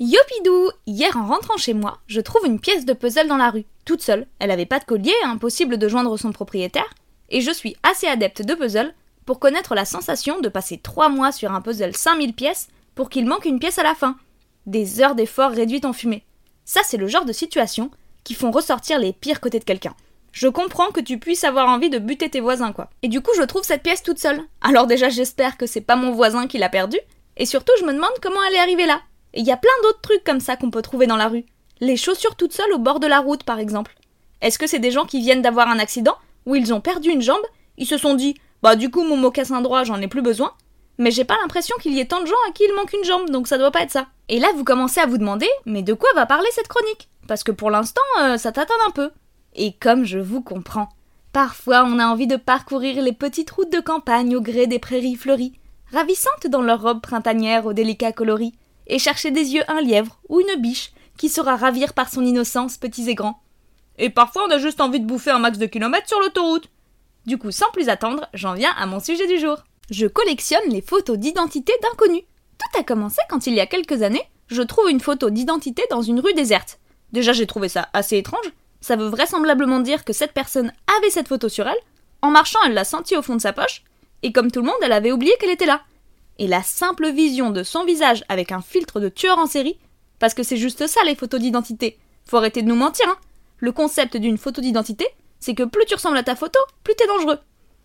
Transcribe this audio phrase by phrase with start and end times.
[0.00, 3.64] Yopidou Hier en rentrant chez moi, je trouve une pièce de puzzle dans la rue,
[3.84, 4.28] toute seule.
[4.38, 6.88] Elle avait pas de collier, impossible de joindre son propriétaire,
[7.30, 8.94] et je suis assez adepte de puzzle
[9.26, 13.26] pour connaître la sensation de passer 3 mois sur un puzzle 5000 pièces pour qu'il
[13.26, 14.16] manque une pièce à la fin.
[14.66, 16.22] Des heures d'effort réduites en fumée.
[16.64, 17.90] Ça, c'est le genre de situation
[18.22, 19.96] qui font ressortir les pires côtés de quelqu'un.
[20.30, 22.88] Je comprends que tu puisses avoir envie de buter tes voisins, quoi.
[23.02, 24.42] Et du coup, je trouve cette pièce toute seule.
[24.60, 27.00] Alors déjà, j'espère que c'est pas mon voisin qui l'a perdue,
[27.36, 29.00] et surtout, je me demande comment elle est arrivée là.
[29.34, 31.44] Et il y a plein d'autres trucs comme ça qu'on peut trouver dans la rue.
[31.80, 33.94] Les chaussures toutes seules au bord de la route, par exemple.
[34.40, 36.16] Est-ce que c'est des gens qui viennent d'avoir un accident,
[36.46, 37.44] où ils ont perdu une jambe,
[37.76, 40.52] ils se sont dit, bah du coup mon mocassin droit j'en ai plus besoin,
[40.98, 43.04] mais j'ai pas l'impression qu'il y ait tant de gens à qui il manque une
[43.04, 44.06] jambe, donc ça doit pas être ça.
[44.28, 47.08] Et là vous commencez à vous demander, mais de quoi va parler cette chronique?
[47.28, 49.10] Parce que pour l'instant, euh, ça tâtonne un peu.
[49.54, 50.88] Et comme je vous comprends,
[51.32, 55.16] parfois on a envie de parcourir les petites routes de campagne au gré des prairies
[55.16, 55.58] fleuries,
[55.92, 58.54] ravissantes dans leurs robes printanières aux délicats coloris,
[58.88, 62.76] et chercher des yeux un lièvre ou une biche qui saura ravir par son innocence
[62.76, 63.40] petits et grands.
[63.98, 66.68] Et parfois on a juste envie de bouffer un max de kilomètres sur l'autoroute.
[67.26, 69.58] Du coup, sans plus attendre, j'en viens à mon sujet du jour.
[69.90, 72.22] Je collectionne les photos d'identité d'inconnus.
[72.58, 76.02] Tout a commencé quand il y a quelques années, je trouve une photo d'identité dans
[76.02, 76.78] une rue déserte.
[77.12, 78.50] Déjà, j'ai trouvé ça assez étrange.
[78.80, 81.78] Ça veut vraisemblablement dire que cette personne avait cette photo sur elle.
[82.22, 83.82] En marchant, elle l'a sentie au fond de sa poche.
[84.22, 85.82] Et comme tout le monde, elle avait oublié qu'elle était là.
[86.38, 89.78] Et la simple vision de son visage avec un filtre de tueur en série,
[90.18, 91.98] parce que c'est juste ça les photos d'identité.
[92.24, 93.18] Faut arrêter de nous mentir, hein.
[93.58, 95.06] Le concept d'une photo d'identité,
[95.40, 97.38] c'est que plus tu ressembles à ta photo, plus t'es dangereux.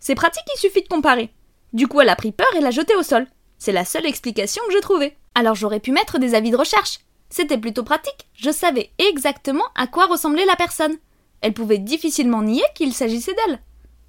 [0.00, 1.30] C'est pratique, il suffit de comparer.
[1.74, 3.26] Du coup, elle a pris peur et l'a jeté au sol.
[3.58, 5.16] C'est la seule explication que j'ai trouvée.
[5.34, 7.00] Alors j'aurais pu mettre des avis de recherche.
[7.30, 10.96] C'était plutôt pratique, je savais exactement à quoi ressemblait la personne.
[11.42, 13.60] Elle pouvait difficilement nier qu'il s'agissait d'elle.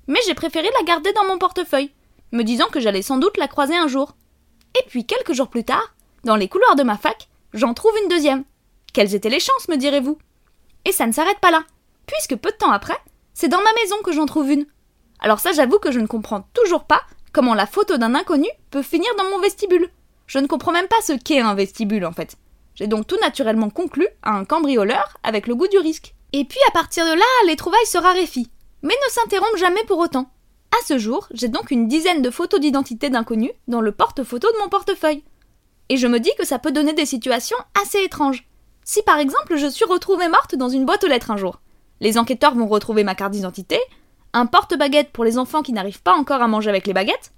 [0.07, 1.91] Mais j'ai préféré la garder dans mon portefeuille,
[2.31, 4.15] me disant que j'allais sans doute la croiser un jour.
[4.77, 5.93] Et puis quelques jours plus tard,
[6.23, 8.43] dans les couloirs de ma fac, j'en trouve une deuxième.
[8.93, 10.17] Quelles étaient les chances, me direz-vous?
[10.85, 11.63] Et ça ne s'arrête pas là,
[12.05, 12.97] puisque peu de temps après,
[13.33, 14.65] c'est dans ma maison que j'en trouve une.
[15.19, 18.81] Alors ça, j'avoue que je ne comprends toujours pas comment la photo d'un inconnu peut
[18.81, 19.89] finir dans mon vestibule.
[20.27, 22.37] Je ne comprends même pas ce qu'est un vestibule en fait.
[22.75, 26.13] J'ai donc tout naturellement conclu à un cambrioleur avec le goût du risque.
[26.33, 28.49] Et puis à partir de là, les trouvailles se raréfient,
[28.83, 30.31] mais ne s'interrompent jamais pour autant.
[30.71, 34.57] À ce jour, j'ai donc une dizaine de photos d'identité d'inconnus dans le porte-photo de
[34.59, 35.23] mon portefeuille.
[35.89, 38.47] Et je me dis que ça peut donner des situations assez étranges.
[38.83, 41.59] Si par exemple je suis retrouvée morte dans une boîte aux lettres un jour,
[41.99, 43.79] les enquêteurs vont retrouver ma carte d'identité,
[44.33, 47.31] un porte-baguette pour les enfants qui n'arrivent pas encore à manger avec les baguettes,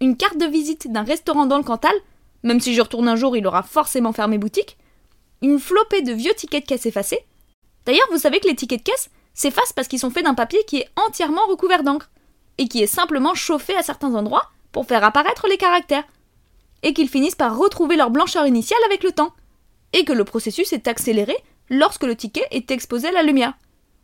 [0.00, 1.94] une carte de visite d'un restaurant dans le Cantal,
[2.42, 4.78] même si je retourne un jour il aura forcément fermé boutique,
[5.42, 7.24] une flopée de vieux tickets de caisse effacés.
[7.84, 10.64] D'ailleurs, vous savez que les tickets de caisse s'effacent parce qu'ils sont faits d'un papier
[10.66, 12.10] qui est entièrement recouvert d'encre,
[12.58, 16.04] et qui est simplement chauffé à certains endroits pour faire apparaître les caractères,
[16.82, 19.32] et qu'ils finissent par retrouver leur blancheur initiale avec le temps,
[19.92, 21.36] et que le processus est accéléré
[21.70, 23.54] lorsque le ticket est exposé à la lumière.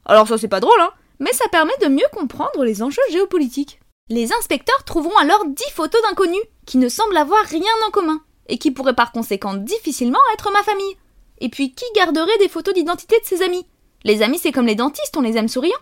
[0.04, 3.80] Alors ça c'est pas drôle, hein, mais ça permet de mieux comprendre les enjeux géopolitiques.
[4.08, 8.58] Les inspecteurs trouveront alors dix photos d'inconnus, qui ne semblent avoir rien en commun, et
[8.58, 10.96] qui pourraient par conséquent difficilement être ma famille.
[11.38, 13.66] Et puis qui garderait des photos d'identité de ses amis?
[14.04, 15.76] Les amis c'est comme les dentistes, on les aime souriants.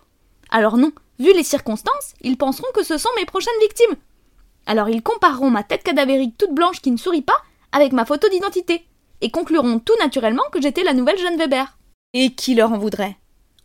[0.51, 3.97] Alors non, vu les circonstances, ils penseront que ce sont mes prochaines victimes.
[4.67, 7.37] Alors ils compareront ma tête cadavérique toute blanche qui ne sourit pas
[7.73, 8.85] avec ma photo d'identité,
[9.21, 11.79] et concluront tout naturellement que j'étais la nouvelle jeune Weber.
[12.15, 13.17] Et qui leur en voudrait?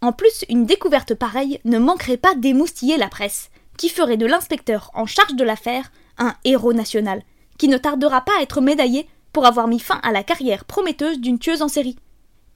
[0.01, 4.91] En plus, une découverte pareille ne manquerait pas d'émoustiller la presse, qui ferait de l'inspecteur
[4.93, 7.23] en charge de l'affaire un héros national,
[7.57, 11.19] qui ne tardera pas à être médaillé pour avoir mis fin à la carrière prometteuse
[11.19, 11.97] d'une tueuse en série.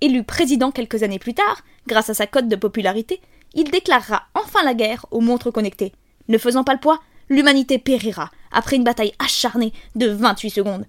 [0.02, 3.20] Élu président quelques années plus tard, grâce à sa cote de popularité,
[3.54, 5.94] il déclarera enfin la guerre aux montres connectées.
[6.28, 7.00] Ne faisant pas le poids,
[7.30, 10.86] l'humanité périra après une bataille acharnée de 28 secondes.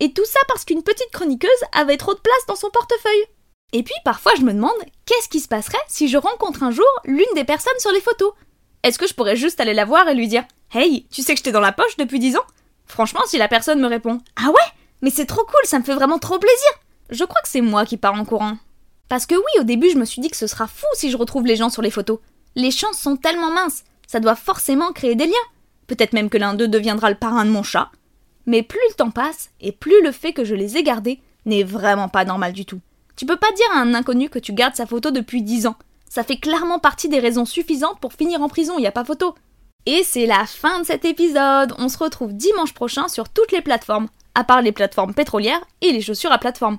[0.00, 3.24] Et tout ça parce qu'une petite chroniqueuse avait trop de place dans son portefeuille.
[3.72, 4.72] Et puis parfois je me demande
[5.06, 8.32] qu'est-ce qui se passerait si je rencontre un jour l'une des personnes sur les photos?
[8.82, 11.38] Est-ce que je pourrais juste aller la voir et lui dire Hey, tu sais que
[11.38, 12.46] j'étais dans la poche depuis 10 ans?
[12.86, 14.72] Franchement, si la personne me répond Ah ouais
[15.02, 16.70] Mais c'est trop cool, ça me fait vraiment trop plaisir
[17.10, 18.58] Je crois que c'est moi qui pars en courant.
[19.12, 21.18] Parce que oui, au début, je me suis dit que ce sera fou si je
[21.18, 22.18] retrouve les gens sur les photos.
[22.54, 25.48] Les chances sont tellement minces, ça doit forcément créer des liens.
[25.86, 27.90] Peut-être même que l'un d'eux deviendra le parrain de mon chat.
[28.46, 31.62] Mais plus le temps passe, et plus le fait que je les ai gardés n'est
[31.62, 32.80] vraiment pas normal du tout.
[33.14, 35.76] Tu peux pas dire à un inconnu que tu gardes sa photo depuis 10 ans.
[36.08, 39.34] Ça fait clairement partie des raisons suffisantes pour finir en prison, y a pas photo.
[39.84, 41.74] Et c'est la fin de cet épisode.
[41.76, 45.92] On se retrouve dimanche prochain sur toutes les plateformes, à part les plateformes pétrolières et
[45.92, 46.78] les chaussures à plateforme.